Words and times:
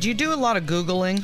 Do 0.00 0.08
you 0.08 0.14
do 0.14 0.32
a 0.32 0.34
lot 0.36 0.56
of 0.56 0.64
Googling? 0.64 1.22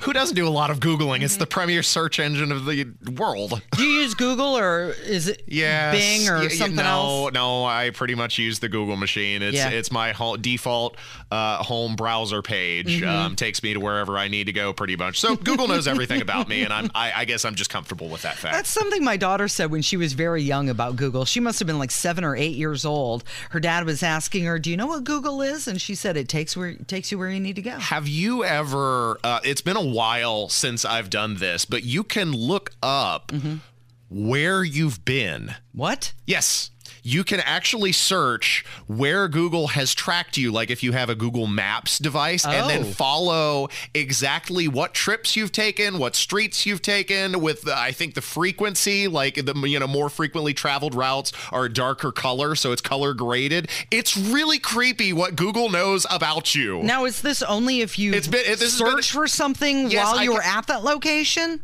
Who 0.00 0.12
doesn't 0.14 0.34
do 0.34 0.48
a 0.48 0.50
lot 0.50 0.70
of 0.70 0.80
Googling? 0.80 1.20
It's 1.20 1.36
the 1.36 1.46
premier 1.46 1.82
search 1.82 2.18
engine 2.18 2.50
of 2.50 2.64
the 2.64 2.86
world. 3.16 3.60
Do 3.76 3.84
you 3.84 4.00
use 4.00 4.14
Google 4.14 4.56
or 4.58 4.94
is 5.04 5.28
it 5.28 5.42
Yes. 5.46 5.94
Bing 5.94 6.28
or 6.28 6.36
Y- 6.38 6.42
y- 6.44 6.48
something 6.48 6.76
no, 6.76 6.82
else? 6.82 7.32
No, 7.34 7.60
no. 7.60 7.64
I 7.66 7.90
pretty 7.90 8.14
much 8.14 8.38
use 8.38 8.58
the 8.60 8.68
Google 8.70 8.96
machine. 8.96 9.42
It's 9.42 9.56
Yeah. 9.58 9.68
it's 9.68 9.92
my 9.92 10.12
ho- 10.12 10.38
default 10.38 10.96
uh, 11.30 11.58
home 11.58 11.94
browser 11.94 12.40
page. 12.40 13.02
Mm-hmm. 13.02 13.08
Um, 13.08 13.36
takes 13.36 13.62
me 13.62 13.74
to 13.74 13.78
wherever 13.80 14.16
I 14.18 14.26
need 14.26 14.44
to 14.46 14.52
go, 14.52 14.72
pretty 14.72 14.96
much. 14.96 15.20
So 15.20 15.36
Google 15.36 15.68
knows 15.68 15.86
everything 15.86 16.22
about 16.22 16.48
me, 16.48 16.62
and 16.62 16.72
I'm 16.72 16.90
I, 16.94 17.12
I 17.14 17.24
guess 17.26 17.44
I'm 17.44 17.54
just 17.54 17.70
comfortable 17.70 18.08
with 18.08 18.22
that 18.22 18.36
fact. 18.36 18.54
That's 18.54 18.70
something 18.70 19.04
my 19.04 19.18
daughter 19.18 19.48
said 19.48 19.70
when 19.70 19.82
she 19.82 19.98
was 19.98 20.14
very 20.14 20.42
young 20.42 20.68
about 20.70 20.96
Google. 20.96 21.24
She 21.26 21.40
must 21.40 21.58
have 21.60 21.66
been 21.66 21.78
like 21.78 21.90
seven 21.90 22.24
or 22.24 22.34
eight 22.34 22.56
years 22.56 22.84
old. 22.86 23.22
Her 23.50 23.60
dad 23.60 23.84
was 23.84 24.02
asking 24.02 24.44
her, 24.44 24.58
"Do 24.58 24.70
you 24.70 24.76
know 24.78 24.86
what 24.86 25.04
Google 25.04 25.40
is?" 25.42 25.68
And 25.68 25.80
she 25.80 25.94
said, 25.94 26.16
"It 26.16 26.28
takes 26.28 26.56
where 26.56 26.68
it 26.70 26.88
takes 26.88 27.12
you 27.12 27.18
where 27.18 27.30
you 27.30 27.38
need 27.38 27.56
to 27.56 27.62
go." 27.62 27.78
Have 27.82 28.06
you 28.08 28.44
ever? 28.44 29.18
Uh, 29.24 29.40
it's 29.44 29.60
been 29.60 29.76
a 29.76 29.84
while 29.84 30.48
since 30.48 30.84
I've 30.84 31.10
done 31.10 31.36
this, 31.36 31.64
but 31.64 31.82
you 31.84 32.04
can 32.04 32.32
look 32.32 32.70
up 32.82 33.28
Mm-hmm. 33.32 33.56
where 34.08 34.62
you've 34.64 35.04
been. 35.04 35.54
What? 35.72 36.12
Yes. 36.26 36.70
You 37.02 37.24
can 37.24 37.40
actually 37.40 37.92
search 37.92 38.64
where 38.86 39.26
Google 39.28 39.68
has 39.68 39.94
tracked 39.94 40.36
you, 40.36 40.52
like 40.52 40.70
if 40.70 40.82
you 40.82 40.92
have 40.92 41.08
a 41.10 41.14
Google 41.14 41.46
Maps 41.46 41.98
device, 41.98 42.44
and 42.44 42.68
then 42.70 42.82
Oh. 42.82 42.92
follow 42.92 43.68
exactly 43.94 44.68
what 44.68 44.94
trips 44.94 45.34
you've 45.36 45.52
taken, 45.52 45.98
what 45.98 46.14
streets 46.16 46.64
you've 46.66 46.82
taken, 46.82 47.40
with 47.40 47.62
the, 47.62 47.76
I 47.76 47.92
think 47.92 48.14
the 48.14 48.20
frequency, 48.22 49.08
like 49.08 49.34
the 49.34 49.54
you 49.66 49.78
know 49.78 49.86
more 49.86 50.08
frequently 50.08 50.54
traveled 50.54 50.94
routes 50.94 51.32
are 51.50 51.64
a 51.66 51.72
darker 51.72 52.12
color, 52.12 52.54
so 52.54 52.72
it's 52.72 52.82
color 52.82 53.14
graded. 53.14 53.68
It's 53.90 54.16
really 54.16 54.58
creepy 54.58 55.12
what 55.12 55.36
Google 55.36 55.70
knows 55.70 56.06
about 56.10 56.54
you. 56.54 56.82
Now, 56.82 57.04
is 57.04 57.20
this 57.22 57.42
only 57.42 57.80
if 57.80 57.98
you 57.98 58.12
It's 58.12 58.28
been- 58.28 58.40
it- 58.40 58.58
this 58.58 58.72
has 58.72 58.80
been- 58.80 58.90
search 58.92 59.10
for 59.12 59.26
something 59.28 59.90
Yes, 59.90 60.06
while 60.06 60.18
I 60.18 60.22
you're 60.24 60.40
can- 60.40 60.58
at 60.58 60.66
that 60.68 60.84
location? 60.84 61.60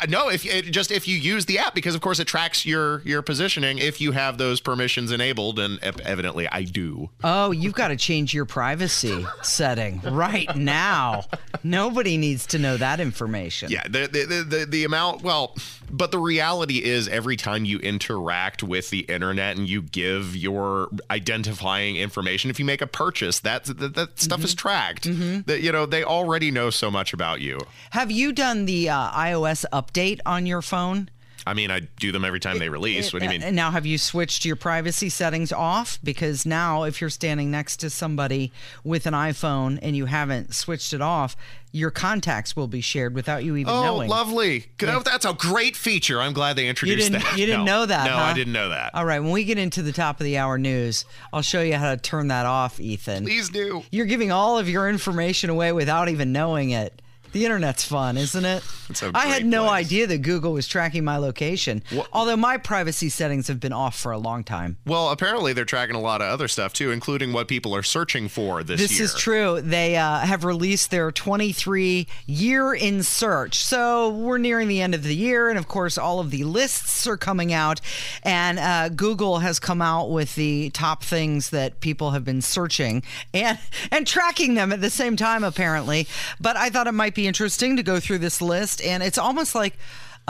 Uh, 0.00 0.06
No, 0.08 0.28
if 0.28 0.44
it, 0.46 0.70
just 0.70 0.90
if 0.90 1.06
you 1.06 1.16
use 1.16 1.46
the 1.46 1.58
app, 1.58 1.74
because 1.74 1.94
of 1.94 2.00
course 2.00 2.18
it 2.18 2.26
tracks 2.26 2.64
your 2.64 3.00
your 3.02 3.22
positioning 3.22 3.78
if 3.78 4.00
you 4.00 4.12
have 4.12 4.38
those 4.38 4.60
permissions 4.60 5.12
enabled, 5.12 5.58
and 5.58 5.78
evidently 5.82 6.48
I 6.48 6.62
do. 6.64 7.10
Oh, 7.22 7.50
you've 7.50 7.74
got 7.74 7.88
to 7.88 7.96
change 7.96 8.32
your 8.34 8.44
privacy 8.46 9.26
setting 9.42 10.00
right 10.02 10.54
now. 10.56 11.24
Nobody 11.62 12.16
needs 12.16 12.46
to 12.48 12.58
know 12.58 12.76
that 12.76 13.00
information. 13.00 13.70
Yeah, 13.70 13.82
the, 13.84 14.08
the 14.10 14.44
the 14.58 14.66
the 14.66 14.84
amount. 14.84 15.22
Well, 15.22 15.54
but 15.90 16.12
the 16.12 16.18
reality 16.18 16.82
is, 16.82 17.08
every 17.08 17.36
time 17.36 17.64
you 17.64 17.78
interact 17.80 18.62
with 18.62 18.90
the 18.90 19.00
internet 19.00 19.56
and 19.56 19.68
you 19.68 19.82
give 19.82 20.36
your 20.36 20.88
identifying 21.10 21.96
information, 21.96 22.48
if 22.50 22.58
you 22.58 22.64
make 22.64 22.80
a 22.80 22.86
purchase, 22.86 23.40
that 23.40 23.64
that, 23.64 23.94
that 23.94 24.20
stuff 24.20 24.42
is 24.44 24.54
tracked. 24.54 25.04
That 25.46 25.60
you 25.60 25.72
know 25.72 25.84
they 25.86 26.04
already 26.04 26.50
know 26.50 26.70
so 26.70 26.90
much 26.90 27.12
about 27.12 27.40
you. 27.40 27.58
Have 27.90 28.10
you 28.10 28.32
done 28.32 28.64
the 28.66 28.88
uh, 28.88 29.10
iOS 29.10 29.64
update 29.72 29.89
on 30.26 30.46
your 30.46 30.62
phone? 30.62 31.10
I 31.46 31.54
mean, 31.54 31.70
I 31.70 31.80
do 31.98 32.12
them 32.12 32.22
every 32.24 32.38
time 32.38 32.58
they 32.58 32.68
release. 32.68 33.14
What 33.14 33.20
do 33.20 33.24
you 33.24 33.30
uh, 33.30 33.32
mean? 33.32 33.42
And 33.42 33.56
now, 33.56 33.70
have 33.70 33.86
you 33.86 33.96
switched 33.96 34.44
your 34.44 34.56
privacy 34.56 35.08
settings 35.08 35.52
off? 35.52 35.98
Because 36.04 36.44
now, 36.44 36.82
if 36.82 37.00
you're 37.00 37.08
standing 37.08 37.50
next 37.50 37.78
to 37.78 37.88
somebody 37.88 38.52
with 38.84 39.06
an 39.06 39.14
iPhone 39.14 39.78
and 39.80 39.96
you 39.96 40.04
haven't 40.04 40.54
switched 40.54 40.92
it 40.92 41.00
off, 41.00 41.36
your 41.72 41.90
contacts 41.90 42.54
will 42.54 42.66
be 42.66 42.82
shared 42.82 43.14
without 43.14 43.42
you 43.42 43.56
even 43.56 43.72
Oh, 43.72 43.82
knowing. 43.82 44.10
Oh, 44.10 44.14
lovely! 44.14 44.66
That's 44.78 45.24
a 45.24 45.32
great 45.32 45.76
feature. 45.76 46.20
I'm 46.20 46.34
glad 46.34 46.56
they 46.56 46.68
introduced 46.68 47.10
didn't- 47.10 47.24
that. 47.24 47.38
you 47.38 47.46
didn't 47.46 47.64
No. 47.64 47.80
know 47.80 47.86
that, 47.86 48.04
No, 48.04 48.12
huh? 48.12 48.18
I 48.18 48.32
didn't 48.34 48.52
know 48.52 48.68
that. 48.68 48.94
All 48.94 49.06
right, 49.06 49.20
when 49.20 49.32
we 49.32 49.44
get 49.44 49.56
into 49.56 49.80
the 49.80 49.92
top 49.92 50.20
of 50.20 50.24
the 50.24 50.36
hour 50.36 50.58
news, 50.58 51.06
I'll 51.32 51.40
show 51.42 51.62
you 51.62 51.76
how 51.76 51.90
to 51.94 51.96
turn 51.96 52.28
that 52.28 52.44
off, 52.44 52.78
Ethan. 52.78 53.24
Please 53.24 53.48
do. 53.48 53.82
You're 53.90 54.06
giving 54.06 54.30
all 54.30 54.58
of 54.58 54.68
your 54.68 54.90
information 54.90 55.48
away 55.48 55.72
without 55.72 56.10
even 56.10 56.32
knowing 56.32 56.70
it. 56.70 57.00
The 57.32 57.44
internet's 57.44 57.84
fun, 57.84 58.16
isn't 58.16 58.44
it? 58.44 58.62
I 59.14 59.26
had 59.28 59.44
no 59.46 59.66
place. 59.66 59.86
idea 59.86 60.06
that 60.08 60.18
Google 60.22 60.52
was 60.52 60.66
tracking 60.66 61.04
my 61.04 61.16
location. 61.16 61.82
Although 62.12 62.36
my 62.36 62.56
privacy 62.56 63.08
settings 63.08 63.46
have 63.48 63.60
been 63.60 63.72
off 63.72 63.96
for 63.98 64.10
a 64.12 64.18
long 64.18 64.42
time. 64.42 64.78
Well, 64.84 65.10
apparently 65.10 65.52
they're 65.52 65.64
tracking 65.64 65.94
a 65.94 66.00
lot 66.00 66.20
of 66.22 66.28
other 66.28 66.48
stuff 66.48 66.72
too, 66.72 66.90
including 66.90 67.32
what 67.32 67.46
people 67.46 67.74
are 67.74 67.82
searching 67.84 68.28
for 68.28 68.64
this, 68.64 68.80
This 68.80 68.92
year. 68.98 69.04
is 69.04 69.14
true. 69.14 69.60
They 69.60 69.96
uh, 69.96 70.18
have 70.20 70.44
released 70.44 70.90
their 70.90 71.12
23 71.12 72.06
year 72.26 72.74
in 72.74 73.02
search. 73.02 73.62
So 73.62 74.10
we're 74.10 74.38
nearing 74.38 74.66
the 74.68 74.80
end 74.80 74.94
of 74.94 75.04
the 75.04 75.14
year, 75.14 75.48
and 75.50 75.58
of 75.58 75.68
course, 75.68 75.96
all 75.96 76.18
of 76.20 76.30
the 76.30 76.42
lists 76.44 77.06
are 77.06 77.16
coming 77.16 77.52
out. 77.52 77.80
And 78.24 78.58
uh, 78.58 78.88
Google 78.88 79.38
has 79.38 79.60
come 79.60 79.80
out 79.80 80.10
with 80.10 80.34
the 80.34 80.70
top 80.70 81.04
things 81.04 81.50
that 81.50 81.80
people 81.80 82.10
have 82.10 82.24
been 82.24 82.42
searching 82.42 83.02
and 83.32 83.58
and 83.92 84.06
tracking 84.06 84.54
them 84.54 84.72
at 84.72 84.80
the 84.80 84.90
same 84.90 85.16
time, 85.16 85.44
apparently. 85.44 86.06
But 86.40 86.56
I 86.56 86.70
thought 86.70 86.86
it 86.86 86.92
might 86.92 87.14
be 87.14 87.19
interesting 87.26 87.76
to 87.76 87.82
go 87.82 88.00
through 88.00 88.18
this 88.18 88.40
list, 88.40 88.82
and 88.82 89.02
it's 89.02 89.18
almost 89.18 89.54
like 89.54 89.76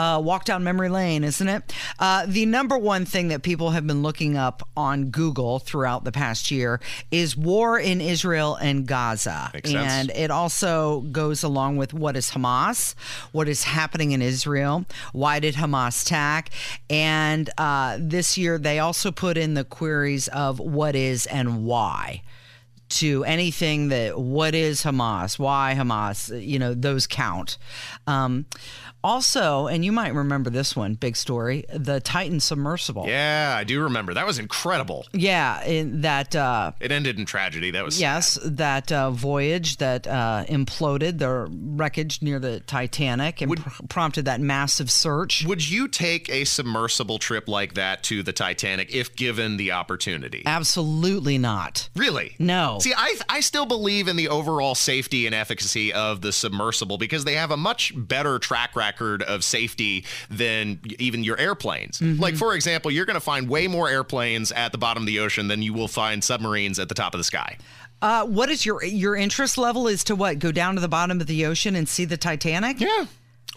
uh, 0.01 0.19
walk 0.19 0.45
down 0.45 0.63
memory 0.63 0.89
lane, 0.89 1.23
isn't 1.23 1.47
it? 1.47 1.73
Uh, 1.99 2.25
the 2.27 2.45
number 2.45 2.77
one 2.77 3.05
thing 3.05 3.27
that 3.27 3.43
people 3.43 3.71
have 3.71 3.85
been 3.85 4.01
looking 4.01 4.35
up 4.35 4.67
on 4.75 5.11
Google 5.11 5.59
throughout 5.59 6.03
the 6.03 6.11
past 6.11 6.49
year 6.49 6.79
is 7.11 7.37
war 7.37 7.79
in 7.79 8.01
Israel 8.01 8.55
and 8.55 8.87
Gaza. 8.87 9.51
Makes 9.53 9.71
sense. 9.71 9.91
and 9.91 10.11
it 10.11 10.31
also 10.31 11.01
goes 11.01 11.43
along 11.43 11.77
with 11.77 11.93
what 11.93 12.15
is 12.15 12.31
Hamas, 12.31 12.95
what 13.31 13.47
is 13.47 13.63
happening 13.63 14.11
in 14.11 14.21
Israel, 14.21 14.85
why 15.13 15.39
did 15.39 15.55
Hamas 15.55 16.03
attack? 16.03 16.49
And 16.89 17.49
uh, 17.57 17.97
this 17.99 18.37
year 18.37 18.57
they 18.57 18.79
also 18.79 19.11
put 19.11 19.37
in 19.37 19.53
the 19.53 19.63
queries 19.63 20.27
of 20.29 20.59
what 20.59 20.95
is 20.95 21.27
and 21.27 21.63
why 21.65 22.23
to 22.91 23.23
anything 23.23 23.89
that 23.89 24.19
what 24.19 24.55
is 24.55 24.83
Hamas, 24.83 25.39
why 25.39 25.75
Hamas, 25.77 26.45
you 26.45 26.59
know, 26.59 26.73
those 26.73 27.07
count. 27.07 27.57
Um, 28.07 28.45
also, 29.03 29.65
and 29.67 29.83
you 29.83 29.91
might 29.91 30.13
remember 30.13 30.49
this 30.49 30.75
one, 30.75 30.93
big 30.93 31.15
story, 31.15 31.65
the 31.73 31.99
Titan 31.99 32.39
submersible. 32.39 33.07
Yeah, 33.07 33.53
I 33.57 33.63
do 33.63 33.81
remember. 33.81 34.13
That 34.13 34.27
was 34.27 34.37
incredible. 34.37 35.07
Yeah, 35.11 35.63
in 35.63 36.01
that 36.01 36.35
uh, 36.35 36.73
It 36.79 36.91
ended 36.91 37.17
in 37.17 37.25
tragedy. 37.25 37.71
That 37.71 37.83
was 37.83 37.99
Yes, 37.99 38.37
that 38.43 38.91
uh, 38.91 39.09
voyage 39.11 39.77
that 39.77 40.05
uh, 40.05 40.45
imploded, 40.47 41.17
the 41.17 41.47
wreckage 41.49 42.21
near 42.21 42.37
the 42.39 42.59
Titanic, 42.59 43.41
and 43.41 43.57
pr- 43.57 43.83
prompted 43.89 44.25
that 44.25 44.39
massive 44.39 44.91
search. 44.91 45.45
Would 45.47 45.67
you 45.67 45.87
take 45.87 46.29
a 46.29 46.43
submersible 46.43 47.17
trip 47.17 47.47
like 47.47 47.73
that 47.73 48.03
to 48.03 48.21
the 48.21 48.33
Titanic 48.33 48.93
if 48.93 49.15
given 49.15 49.57
the 49.57 49.71
opportunity? 49.71 50.43
Absolutely 50.45 51.39
not. 51.39 51.89
Really? 51.95 52.35
No. 52.37 52.77
See, 52.81 52.93
I 52.95 53.15
I 53.29 53.39
still 53.39 53.65
believe 53.65 54.07
in 54.07 54.15
the 54.15 54.27
overall 54.29 54.75
safety 54.75 55.25
and 55.25 55.33
efficacy 55.35 55.93
of 55.93 56.21
the 56.21 56.31
submersible 56.31 56.97
because 56.97 57.23
they 57.23 57.35
have 57.35 57.51
a 57.51 57.57
much 57.57 57.93
better 57.95 58.39
track 58.39 58.75
record 58.75 59.23
of 59.23 59.43
safety 59.43 60.05
than 60.29 60.79
even 60.99 61.23
your 61.23 61.37
airplanes. 61.37 61.99
Mm-hmm. 61.99 62.21
Like 62.21 62.35
for 62.35 62.55
example, 62.55 62.91
you're 62.91 63.05
going 63.05 63.15
to 63.15 63.19
find 63.19 63.47
way 63.49 63.67
more 63.67 63.89
airplanes 63.89 64.51
at 64.51 64.71
the 64.71 64.77
bottom 64.77 65.03
of 65.03 65.07
the 65.07 65.19
ocean 65.19 65.47
than 65.47 65.61
you 65.61 65.73
will 65.73 65.87
find 65.87 66.23
submarines 66.23 66.79
at 66.79 66.89
the 66.89 66.95
top 66.95 67.13
of 67.13 67.19
the 67.19 67.23
sky. 67.23 67.57
Uh, 68.01 68.25
what 68.25 68.49
is 68.49 68.65
your 68.65 68.83
your 68.83 69.15
interest 69.15 69.57
level? 69.57 69.87
Is 69.87 70.03
to 70.05 70.15
what? 70.15 70.39
Go 70.39 70.51
down 70.51 70.75
to 70.75 70.81
the 70.81 70.87
bottom 70.87 71.21
of 71.21 71.27
the 71.27 71.45
ocean 71.45 71.75
and 71.75 71.87
see 71.87 72.05
the 72.05 72.17
Titanic? 72.17 72.79
Yeah. 72.79 73.05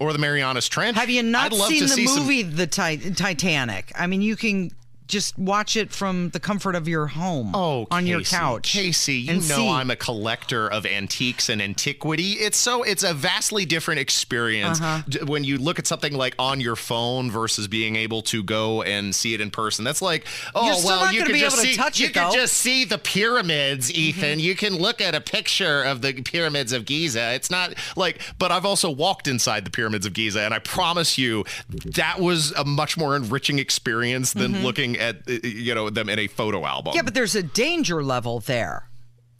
Or 0.00 0.12
the 0.12 0.18
Marianas 0.18 0.68
Trench. 0.68 0.96
Have 0.98 1.08
you 1.08 1.22
not 1.22 1.52
I'd 1.52 1.58
love 1.58 1.68
seen 1.68 1.78
to 1.82 1.84
the 1.86 1.92
see 1.94 2.06
some- 2.08 2.22
movie 2.24 2.42
The 2.42 2.66
Ti- 2.66 3.12
Titanic? 3.14 3.92
I 3.94 4.06
mean, 4.08 4.22
you 4.22 4.34
can 4.36 4.70
just 5.06 5.38
watch 5.38 5.76
it 5.76 5.92
from 5.92 6.30
the 6.30 6.40
comfort 6.40 6.74
of 6.74 6.88
your 6.88 7.06
home 7.08 7.54
Oh, 7.54 7.86
on 7.90 8.06
your 8.06 8.22
couch. 8.22 8.72
Casey, 8.72 9.16
you 9.16 9.34
know 9.34 9.40
see. 9.40 9.68
I'm 9.68 9.90
a 9.90 9.96
collector 9.96 10.66
of 10.70 10.86
antiques 10.86 11.48
and 11.48 11.60
antiquity. 11.60 12.32
It's 12.32 12.56
so 12.56 12.82
it's 12.82 13.02
a 13.02 13.12
vastly 13.14 13.66
different 13.66 14.00
experience 14.00 14.80
Uh-huh. 14.80 15.26
when 15.26 15.44
you 15.44 15.58
look 15.58 15.78
at 15.78 15.86
something 15.86 16.14
like 16.14 16.34
on 16.38 16.60
your 16.60 16.76
phone 16.76 17.30
versus 17.30 17.68
being 17.68 17.96
able 17.96 18.22
to 18.22 18.42
go 18.42 18.82
and 18.82 19.14
see 19.14 19.34
it 19.34 19.40
in 19.40 19.50
person. 19.50 19.84
That's 19.84 20.00
like, 20.02 20.26
oh 20.54 20.80
well, 20.84 21.12
you 21.12 21.24
be 21.26 21.38
just 21.38 21.56
able 21.56 21.64
to 21.64 21.68
see 21.94 22.02
you 22.02 22.08
it, 22.08 22.12
could 22.14 22.22
though. 22.22 22.28
Mm-hmm. 22.28 22.34
just 22.34 22.56
see 22.56 22.84
the 22.84 22.98
pyramids, 22.98 23.92
Ethan. 23.92 24.40
You 24.40 24.54
can 24.56 24.76
look 24.76 25.00
at 25.00 25.14
a 25.14 25.20
picture 25.20 25.82
of 25.82 26.00
the 26.02 26.12
pyramids 26.22 26.72
of 26.72 26.84
Giza. 26.84 27.34
It's 27.34 27.50
not 27.50 27.74
like, 27.96 28.20
but 28.38 28.50
I've 28.52 28.64
also 28.64 28.90
walked 28.90 29.28
inside 29.28 29.64
the 29.64 29.70
pyramids 29.70 30.06
of 30.06 30.12
Giza, 30.14 30.40
and 30.40 30.54
I 30.54 30.58
promise 30.60 31.18
you, 31.18 31.44
that 31.68 32.20
was 32.20 32.52
a 32.52 32.64
much 32.64 32.96
more 32.96 33.16
enriching 33.16 33.58
experience 33.58 34.32
than 34.32 34.62
looking 34.62 34.93
at 34.98 35.16
uh, 35.28 35.32
you 35.42 35.74
know 35.74 35.90
them 35.90 36.08
in 36.08 36.18
a 36.18 36.26
photo 36.26 36.64
album. 36.64 36.92
Yeah, 36.94 37.02
but 37.02 37.14
there's 37.14 37.34
a 37.34 37.42
danger 37.42 38.02
level 38.02 38.40
there. 38.40 38.88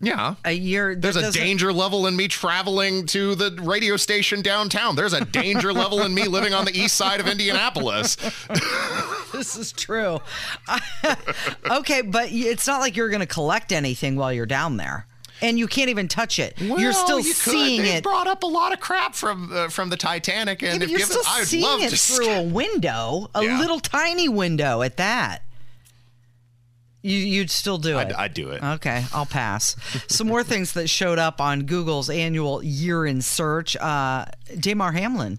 yeah. 0.00 0.34
A 0.44 0.52
year. 0.52 0.94
There's 0.94 1.16
a 1.16 1.30
danger 1.32 1.72
level 1.72 2.06
in 2.06 2.16
me 2.16 2.28
traveling 2.28 3.06
to 3.06 3.34
the 3.34 3.56
radio 3.62 3.96
station 3.96 4.42
downtown. 4.42 4.96
There's 4.96 5.12
a 5.14 5.24
danger 5.24 5.72
level 5.72 6.02
in 6.02 6.12
me 6.14 6.26
living 6.28 6.52
on 6.52 6.64
the 6.64 6.76
east 6.76 6.96
side 6.96 7.20
of 7.20 7.26
Indianapolis. 7.28 8.16
This 9.34 9.56
is 9.56 9.72
true. 9.72 10.20
okay, 11.70 12.02
but 12.02 12.28
it's 12.30 12.68
not 12.68 12.78
like 12.80 12.96
you're 12.96 13.08
going 13.08 13.18
to 13.20 13.26
collect 13.26 13.72
anything 13.72 14.14
while 14.14 14.32
you're 14.32 14.46
down 14.46 14.76
there. 14.76 15.06
And 15.44 15.58
you 15.58 15.66
can't 15.66 15.90
even 15.90 16.08
touch 16.08 16.38
it. 16.38 16.54
You're 16.60 16.92
still 16.92 17.18
you 17.20 17.34
could. 17.34 17.36
seeing 17.52 17.82
They 17.82 17.96
it. 17.96 18.02
brought 18.02 18.26
up 18.26 18.42
a 18.42 18.46
lot 18.46 18.72
of 18.72 18.80
crap 18.80 19.14
from 19.14 19.52
uh, 19.52 19.68
from 19.68 19.90
the 19.90 19.96
Titanic, 19.96 20.62
and 20.62 20.78
Yeah, 20.80 20.84
if 20.84 20.90
you're 20.90 20.98
given, 21.00 21.16
still 21.16 21.22
I'd 21.26 21.46
seeing 21.46 21.62
love 21.62 21.80
it 21.82 21.90
to 21.90 21.96
through 21.96 22.30
a 22.30 22.42
window, 22.42 23.30
a 23.34 23.42
Yeah. 23.44 23.58
little 23.60 23.80
tiny 23.80 24.28
window 24.28 24.82
at 24.82 24.96
that. 24.96 25.42
You, 27.02 27.18
you'd 27.18 27.50
still 27.50 27.76
do 27.76 27.98
I'd, 27.98 28.10
it. 28.12 28.16
I'd 28.16 28.32
do 28.34 28.48
it. 28.50 28.62
Okay, 28.62 29.04
I'll 29.12 29.26
pass. 29.26 29.76
Some 30.08 30.26
more 30.26 30.42
things 30.42 30.72
that 30.72 30.88
showed 30.88 31.18
up 31.18 31.38
on 31.38 31.64
Google's 31.66 32.08
annual 32.08 32.62
year 32.62 33.04
in 33.04 33.20
search. 33.20 33.76
Uh, 33.76 34.24
Damar 34.58 34.92
Hamlin. 34.92 35.38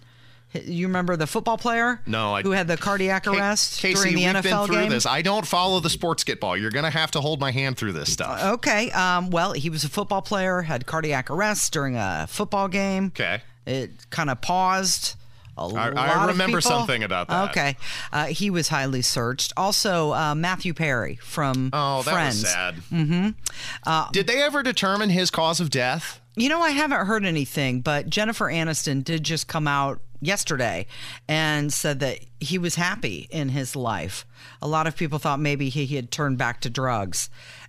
You 0.64 0.86
remember 0.86 1.16
the 1.16 1.26
football 1.26 1.58
player? 1.58 2.00
No, 2.06 2.34
I- 2.34 2.42
who 2.42 2.52
had 2.52 2.66
the 2.68 2.76
cardiac 2.76 3.24
Ca- 3.24 3.32
arrest 3.32 3.80
Casey, 3.80 3.94
during 3.94 4.14
the 4.16 4.24
we've 4.26 4.34
NFL 4.36 4.42
been 4.42 4.66
through 4.66 4.82
game. 4.82 4.90
this. 4.90 5.06
I 5.06 5.22
don't 5.22 5.46
follow 5.46 5.80
the 5.80 5.90
sports 5.90 6.24
get 6.24 6.40
ball. 6.40 6.56
You're 6.56 6.70
gonna 6.70 6.90
have 6.90 7.10
to 7.12 7.20
hold 7.20 7.40
my 7.40 7.50
hand 7.50 7.76
through 7.76 7.92
this 7.92 8.12
stuff. 8.12 8.42
Okay. 8.42 8.90
Um, 8.92 9.30
well, 9.30 9.52
he 9.52 9.68
was 9.70 9.84
a 9.84 9.88
football 9.88 10.22
player, 10.22 10.62
had 10.62 10.86
cardiac 10.86 11.30
arrest 11.30 11.72
during 11.72 11.96
a 11.96 12.26
football 12.28 12.68
game. 12.68 13.06
Okay. 13.06 13.42
It 13.66 14.08
kind 14.10 14.30
of 14.30 14.40
paused. 14.40 15.16
A 15.58 15.62
I 15.62 15.88
lot 15.88 16.22
of 16.24 16.28
remember 16.28 16.60
something 16.60 17.02
about 17.02 17.28
that. 17.28 17.48
Okay. 17.50 17.76
Uh, 18.12 18.26
he 18.26 18.50
was 18.50 18.68
highly 18.68 19.00
searched. 19.00 19.54
Also, 19.56 20.12
uh, 20.12 20.34
Matthew 20.34 20.74
Perry 20.74 21.16
from 21.16 21.70
Oh, 21.72 22.02
that 22.02 22.12
Friends. 22.12 22.42
was 22.42 22.50
sad. 22.52 22.74
Mm-hmm. 22.92 23.28
Uh, 23.86 24.10
Did 24.12 24.26
they 24.26 24.42
ever 24.42 24.62
determine 24.62 25.08
his 25.08 25.30
cause 25.30 25.58
of 25.58 25.70
death? 25.70 26.20
You 26.36 26.50
know, 26.50 26.60
I 26.60 26.70
haven't 26.72 27.06
heard 27.06 27.24
anything, 27.24 27.80
but 27.80 28.10
Jennifer 28.10 28.44
Aniston 28.52 29.02
did 29.02 29.24
just 29.24 29.48
come 29.48 29.66
out 29.66 30.00
yesterday 30.20 30.86
and 31.28 31.72
said 31.72 32.00
that 32.00 32.20
he 32.40 32.58
was 32.58 32.74
happy 32.76 33.26
in 33.30 33.50
his 33.50 33.74
life. 33.76 34.26
A 34.62 34.68
lot 34.68 34.86
of 34.86 34.96
people 34.96 35.18
thought 35.18 35.40
maybe 35.40 35.68
he, 35.68 35.84
he 35.86 35.96
had 35.96 36.10
turned 36.10 36.38
back 36.38 36.60
to 36.62 36.70
drugs. 36.70 37.28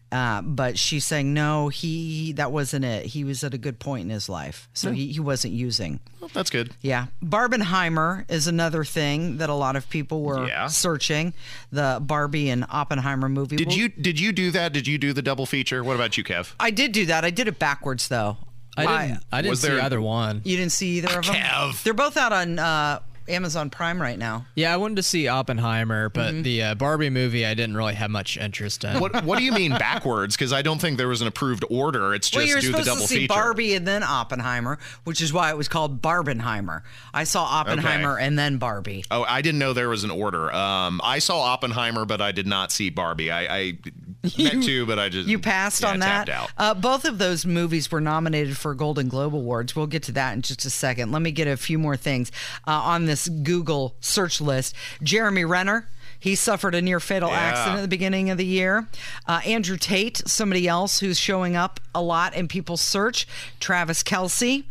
Uh, 0.09 0.41
but 0.41 0.79
she's 0.79 1.05
saying 1.05 1.33
no, 1.33 1.67
he 1.67 2.31
that 2.31 2.49
wasn't 2.49 2.85
it. 2.85 3.07
He 3.07 3.25
was 3.25 3.43
at 3.43 3.53
a 3.53 3.57
good 3.57 3.77
point 3.77 4.03
in 4.05 4.09
his 4.09 4.29
life, 4.29 4.69
so 4.73 4.93
he, 4.93 5.11
he 5.11 5.19
wasn't 5.19 5.53
using. 5.53 5.99
Well, 6.21 6.29
that's 6.33 6.49
good. 6.49 6.73
Yeah. 6.81 7.07
Barbenheimer 7.21 8.23
is 8.31 8.47
another 8.47 8.85
thing 8.85 9.37
that 9.39 9.49
a 9.49 9.53
lot 9.53 9.75
of 9.75 9.89
people 9.89 10.21
were 10.23 10.47
Yeah. 10.47 10.67
searching. 10.67 11.33
The 11.73 11.99
Barbie 12.01 12.49
and 12.49 12.65
Oppenheimer 12.69 13.27
movie. 13.27 13.57
Did 13.57 13.67
Well, 13.67 13.75
you 13.77 13.89
did 13.89 14.17
you 14.17 14.31
do 14.31 14.49
that? 14.51 14.71
Did 14.71 14.87
you 14.87 14.97
do 14.97 15.11
the 15.11 15.21
double 15.21 15.45
feature? 15.45 15.83
What 15.83 15.95
about 15.95 16.17
you, 16.17 16.23
Kev? 16.23 16.53
I 16.57 16.71
did 16.71 16.93
do 16.93 17.05
that. 17.07 17.25
I 17.25 17.29
did 17.29 17.49
it 17.49 17.59
backwards 17.59 18.07
though. 18.07 18.37
I 18.77 19.07
didn't. 19.07 19.23
I, 19.31 19.41
didn't 19.41 19.49
was 19.51 19.61
see 19.61 19.67
there- 19.69 19.81
either 19.81 19.99
one. 20.01 20.41
You 20.45 20.57
didn't 20.57 20.71
see 20.71 20.97
either 20.99 21.19
of 21.19 21.25
them? 21.25 21.35
Kev. 21.35 21.83
They're 21.83 21.93
both 21.93 22.17
out 22.17 22.31
on 22.33 22.59
uh, 22.59 22.99
Amazon 23.29 23.69
Prime 23.69 24.01
right 24.01 24.17
now. 24.17 24.45
Yeah, 24.55 24.73
I 24.73 24.77
wanted 24.77 24.95
to 24.97 25.03
see 25.03 25.27
Oppenheimer, 25.27 26.09
but 26.09 26.27
Mm-hmm. 26.33 26.41
the 26.43 26.61
uh, 26.63 26.75
Barbie 26.75 27.09
movie 27.09 27.45
I 27.45 27.53
didn't 27.53 27.77
really 27.77 27.93
have 27.95 28.09
much 28.11 28.37
interest 28.37 28.83
in. 28.83 28.99
What 28.99 29.23
What 29.23 29.37
do 29.37 29.43
you 29.45 29.51
mean 29.51 29.71
backwards? 29.79 30.35
Because 30.35 30.51
I 30.53 30.61
don't 30.61 30.79
think 30.79 30.97
there 30.97 31.07
was 31.07 31.21
an 31.21 31.27
approved 31.27 31.63
order. 31.69 32.13
It's 32.13 32.29
just 32.29 32.37
well, 32.37 32.45
just 32.45 32.63
you're 32.63 32.71
do 32.73 32.77
the 32.77 32.83
supposed 32.83 32.87
double 32.87 33.01
to 33.01 33.07
see 33.07 33.15
feature. 33.21 33.33
Barbie 33.33 33.73
and 33.75 33.87
then 33.87 34.03
Oppenheimer, 34.03 34.77
which 35.03 35.21
is 35.21 35.31
why 35.33 35.49
it 35.51 35.57
was 35.57 35.67
called 35.67 36.01
Barbenheimer. 36.01 36.81
I 37.13 37.23
saw 37.23 37.43
Oppenheimer 37.43 38.13
Okay. 38.15 38.25
and 38.25 38.37
then 38.37 38.57
Barbie. 38.57 39.03
Oh, 39.11 39.23
I 39.27 39.41
didn't 39.41 39.59
know 39.59 39.73
there 39.73 39.89
was 39.89 40.03
an 40.03 40.11
order. 40.11 40.51
Um, 40.53 40.99
I 41.03 41.19
saw 41.19 41.41
Oppenheimer, 41.41 42.05
but 42.05 42.21
I 42.21 42.31
did 42.31 42.47
not 42.47 42.71
see 42.71 42.89
Barbie. 42.89 43.31
I, 43.31 43.57
I 43.57 43.77
meant 44.37 44.63
to, 44.65 44.85
but 44.85 44.99
I 44.99 45.09
just 45.09 45.27
You 45.27 45.39
passed 45.39 45.81
yeah, 45.81 45.89
on 45.91 45.99
that. 45.99 46.29
Out. 46.29 46.51
Uh, 46.57 46.73
both 46.73 47.05
of 47.05 47.17
those 47.17 47.45
movies 47.45 47.91
were 47.91 48.01
nominated 48.01 48.57
for 48.57 48.73
Golden 48.75 49.07
Globe 49.07 49.33
awards. 49.35 49.75
We'll 49.75 49.87
get 49.87 50.03
to 50.03 50.11
that 50.13 50.33
in 50.33 50.41
just 50.41 50.65
a 50.65 50.69
second. 50.69 51.11
Let 51.11 51.21
me 51.21 51.31
get 51.31 51.47
a 51.47 51.57
few 51.57 51.77
more 51.79 51.95
things 51.97 52.31
uh, 52.67 52.71
on 52.71 53.05
this 53.05 53.16
Google 53.25 53.95
search 53.99 54.39
list. 54.39 54.75
Jeremy 55.01 55.45
Renner. 55.45 55.89
He 56.19 56.33
suffered 56.35 56.73
a 56.73 56.81
near 56.81 56.99
fatal 56.99 57.29
Yeah. 57.29 57.35
accident 57.39 57.77
at 57.77 57.81
the 57.83 57.87
beginning 57.87 58.29
of 58.31 58.37
the 58.39 58.45
year. 58.45 58.87
Uh, 59.27 59.39
Andrew 59.45 59.77
Tate, 59.77 60.21
somebody 60.27 60.67
else 60.67 60.99
who's 60.99 61.19
showing 61.19 61.55
up 61.55 61.79
a 61.93 62.01
lot 62.01 62.33
in 62.33 62.47
people's 62.47 62.81
search. 62.81 63.27
Travis 63.59 64.01
Kelce, 64.01 64.63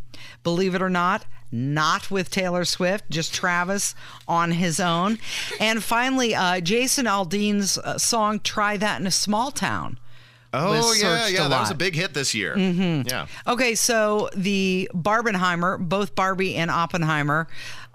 believe 0.42 0.74
it 0.74 0.82
or 0.82 0.90
not, 0.90 1.24
not 1.52 2.10
with 2.10 2.30
Taylor 2.30 2.64
Swift, 2.64 3.04
just 3.10 3.32
Travis 3.32 3.94
on 4.26 4.50
his 4.52 4.80
own. 4.80 5.18
And 5.60 5.84
finally, 5.84 6.34
uh, 6.34 6.60
Jason 6.60 7.06
Aldean's 7.06 7.78
uh, 7.78 7.96
song 7.96 8.40
"Try 8.40 8.76
That 8.76 9.00
in 9.00 9.06
a 9.06 9.12
Small 9.12 9.52
Town." 9.52 9.98
Oh 10.56 10.92
yeah, 10.92 11.28
yeah, 11.28 11.48
that 11.48 11.60
was 11.60 11.70
a 11.70 11.74
big 11.74 11.94
hit 11.94 12.14
this 12.14 12.34
year. 12.34 12.54
Mm-hmm. 12.56 13.08
Yeah. 13.08 13.26
Okay, 13.46 13.74
so 13.74 14.28
the 14.34 14.90
Barbenheimer, 14.94 15.78
both 15.78 16.14
Barbie 16.14 16.56
and 16.56 16.70
Oppenheimer, 16.70 17.48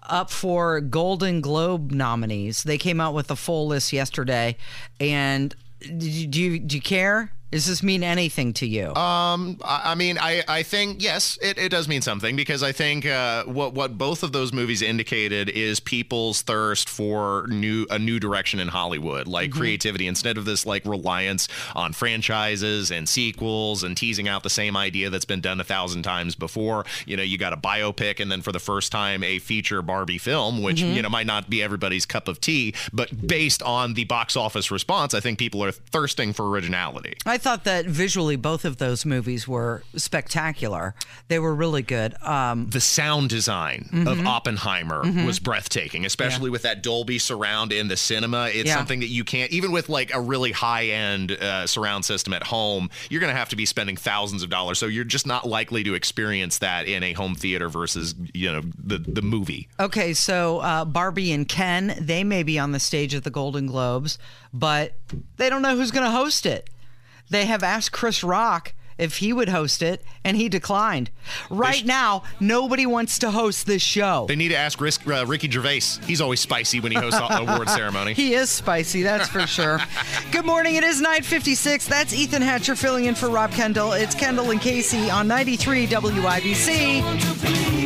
up 0.04 0.30
for 0.30 0.82
Golden 0.82 1.42
Globe 1.42 1.92
nominees. 1.92 2.64
They 2.64 2.78
came 2.78 3.00
out 3.00 3.14
with 3.14 3.32
a 3.32 3.36
full 3.36 3.68
list 3.68 3.94
yesterday. 3.94 4.58
And 5.00 5.56
do 5.80 6.10
you, 6.10 6.60
do 6.60 6.76
you 6.76 6.82
care? 6.82 7.32
Does 7.52 7.66
this 7.66 7.84
mean 7.84 8.04
anything 8.04 8.54
to 8.54 8.66
you? 8.66 8.94
Um, 8.96 9.58
I 9.64 9.92
I 9.92 9.96
mean, 9.96 10.18
I, 10.18 10.44
I 10.48 10.64
think 10.64 11.04
yes, 11.04 11.38
it, 11.42 11.58
it 11.58 11.70
does 11.70 11.88
mean 11.88 12.02
something 12.02 12.36
because 12.36 12.64
I 12.64 12.72
think 12.72 13.06
uh, 13.06 13.44
what 13.44 13.74
what 13.74 13.98
both 13.98 14.24
of 14.24 14.32
those 14.32 14.54
movies 14.54 14.82
indicated 14.82 15.50
is 15.50 15.80
people's 15.80 16.42
thirst 16.42 16.88
for 16.90 17.46
new 17.50 17.86
a 17.90 18.00
new 18.00 18.20
direction 18.20 18.60
in 18.60 18.70
Hollywood, 18.70 19.28
like 19.28 19.50
Mm-hmm. 19.52 19.60
creativity 19.60 20.08
instead 20.08 20.38
of 20.38 20.46
this 20.46 20.66
like 20.66 20.86
reliance 20.86 21.48
on 21.76 21.92
franchises 21.94 22.90
and 22.92 23.10
sequels 23.10 23.84
and 23.84 23.98
teasing 23.98 24.28
out 24.28 24.44
the 24.44 24.50
same 24.50 24.78
idea 24.78 25.10
that's 25.10 25.26
been 25.26 25.42
done 25.42 25.60
a 25.60 25.64
thousand 25.64 26.04
times 26.04 26.36
before. 26.36 26.86
You 27.06 27.18
know, 27.18 27.24
you 27.24 27.38
got 27.38 27.52
a 27.54 27.58
biopic 27.58 28.20
and 28.20 28.32
then 28.32 28.42
for 28.42 28.52
the 28.52 28.60
first 28.60 28.92
time 28.92 29.24
a 29.24 29.40
feature 29.40 29.82
Barbie 29.82 30.18
film, 30.20 30.62
which 30.64 30.82
Mm-hmm. 30.82 30.96
you 30.96 31.02
know 31.02 31.10
might 31.10 31.28
not 31.28 31.50
be 31.50 31.62
everybody's 31.62 32.06
cup 32.06 32.28
of 32.30 32.40
tea, 32.40 32.74
but 32.94 33.28
based 33.28 33.62
on 33.64 33.94
the 33.96 34.06
box 34.06 34.36
office 34.38 34.72
response, 34.72 35.14
I 35.14 35.20
think 35.20 35.38
people 35.38 35.64
are 35.64 35.72
thirsting 35.72 36.32
for 36.34 36.50
originality. 36.50 37.14
I 37.26 37.38
thought 37.42 37.64
that 37.66 37.86
visually 37.86 38.36
both 38.36 38.64
of 38.66 38.78
those 38.78 39.06
movies 39.06 39.48
were 39.48 39.84
spectacular. 39.96 40.94
They 41.28 41.40
were 41.40 41.54
really 41.54 41.82
good. 41.82 42.14
Um, 42.22 42.70
the 42.70 42.80
sound 42.82 43.30
design 43.30 43.90
Mm-hmm. 43.92 44.08
of 44.08 44.26
Oppenheimer 44.26 45.02
was 45.26 45.40
breathtaking, 45.40 46.06
especially 46.06 46.50
with 46.50 46.62
that 46.62 46.82
Dolby 46.84 47.20
surround 47.20 47.72
in 47.74 47.88
the 47.88 47.98
cinema. 47.98 48.48
It's 48.54 48.68
Yeah. 48.70 48.76
something 48.76 49.00
that 49.02 49.08
you 49.08 49.24
can't, 49.24 49.52
even 49.52 49.72
with 49.72 49.90
like 49.90 50.14
a 50.14 50.22
really 50.22 50.52
high 50.52 50.86
end 50.88 51.32
uh, 51.32 51.68
surround 51.68 52.06
system 52.06 52.34
at 52.34 52.44
home, 52.44 52.90
you're 53.10 53.20
going 53.20 53.34
to 53.34 53.38
have 53.38 53.50
to 53.50 53.56
be 53.56 53.66
spending 53.66 53.98
thousands 53.98 54.44
of 54.44 54.50
dollars. 54.50 54.80
So 54.80 54.86
you're 54.86 55.04
just 55.04 55.26
not 55.28 55.48
likely 55.48 55.84
to 55.84 55.94
experience 55.96 56.60
that 56.60 56.88
in 56.88 57.04
a 57.04 57.14
home 57.14 57.36
theater 57.36 57.68
versus, 57.70 58.16
you 58.34 58.52
know, 58.52 58.62
the, 58.78 58.98
the 59.00 59.22
movie. 59.22 59.68
Okay, 59.80 60.14
so 60.14 60.60
uh, 60.60 60.86
Barbie 60.86 61.32
and 61.32 61.48
Ken, 61.48 61.96
they 62.00 62.24
may 62.24 62.44
be 62.44 62.58
on 62.60 62.72
the 62.72 62.80
stage 62.80 63.16
at 63.16 63.24
the 63.24 63.32
Golden 63.32 63.66
Globes, 63.68 64.18
but 64.54 64.94
they 65.38 65.50
don't 65.50 65.62
know 65.62 65.76
who's 65.76 65.92
going 65.92 66.06
to 66.06 66.12
host 66.12 66.46
it. 66.46 66.70
They 67.32 67.46
have 67.46 67.64
asked 67.64 67.92
Chris 67.94 68.24
Rock 68.24 68.74
if 68.98 69.18
he 69.18 69.34
would 69.34 69.50
host 69.50 69.82
it, 69.82 70.04
and 70.24 70.38
he 70.38 70.48
declined. 70.48 71.10
Right 71.50 71.78
sh- 71.78 71.86
now, 71.86 72.22
nobody 72.40 72.86
wants 72.86 73.18
to 73.20 73.32
host 73.32 73.66
this 73.66 73.82
show. 73.82 74.26
They 74.28 74.36
need 74.36 74.50
to 74.50 74.58
ask 74.58 74.80
Risk, 74.80 75.08
uh, 75.08 75.26
Ricky 75.26 75.50
Gervais. 75.50 75.82
He's 76.06 76.22
always 76.22 76.40
spicy 76.40 76.80
when 76.82 76.92
he 76.92 76.98
hosts 77.00 77.20
an 77.20 77.32
award 77.50 77.68
ceremony. 77.70 78.14
He 78.14 78.36
is 78.36 78.52
spicy, 78.52 79.02
that's 79.02 79.28
for 79.30 79.48
sure. 79.48 79.80
Good 80.32 80.46
morning. 80.46 80.76
It 80.76 80.84
is 80.84 81.02
9:56. 81.02 81.88
That's 81.88 82.14
Ethan 82.14 82.44
Hatcher 82.44 82.76
filling 82.76 83.06
in 83.06 83.16
for 83.16 83.30
Rob 83.30 83.52
Kendall. 83.54 83.94
It's 83.94 84.14
Kendall 84.14 84.52
and 84.52 84.62
Casey 84.62 85.10
on 85.10 85.28
93 85.28 85.88
WIBC. 85.88 87.81